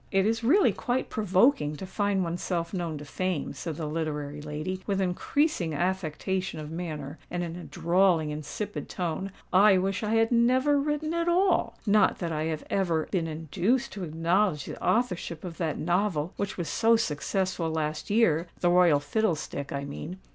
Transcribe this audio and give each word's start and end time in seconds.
"It 0.11 0.25
is 0.25 0.43
really 0.43 0.71
quite 0.73 1.11
provoking 1.11 1.75
to 1.75 1.85
find 1.85 2.23
oneself 2.23 2.73
known 2.73 2.97
to 2.97 3.05
Fame," 3.05 3.53
said 3.53 3.75
the 3.75 3.85
literary 3.85 4.41
lady, 4.41 4.81
with 4.87 4.99
increasing 4.99 5.75
affectation 5.75 6.59
of 6.59 6.71
manner, 6.71 7.19
and 7.29 7.43
in 7.43 7.55
a 7.55 7.65
drawling, 7.65 8.31
insipid 8.31 8.89
tone. 8.89 9.31
"I 9.53 9.77
wish 9.77 10.01
I 10.01 10.15
had 10.15 10.31
never 10.31 10.79
written 10.79 11.13
at 11.13 11.27
all:—not 11.29 12.17
that 12.17 12.31
I 12.31 12.45
have 12.45 12.63
ever 12.71 13.09
been 13.11 13.27
induced 13.27 13.91
to 13.91 14.03
acknowledge 14.03 14.65
the 14.65 14.83
authorship 14.83 15.43
of 15.43 15.59
that 15.59 15.77
novel 15.77 16.33
which 16.35 16.57
was 16.57 16.67
so 16.67 16.95
successful 16.95 17.69
last 17.69 18.09
year—'The 18.09 18.69
Royal 18.71 18.99
Fiddlestick,' 18.99 19.71
I 19.71 19.83
mean. 19.85 20.17